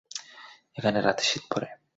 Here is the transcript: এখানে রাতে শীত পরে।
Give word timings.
এখানে 0.77 0.99
রাতে 1.01 1.23
শীত 1.23 1.43
পরে। 1.51 1.67